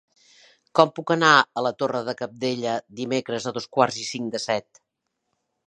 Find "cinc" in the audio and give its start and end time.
4.09-4.35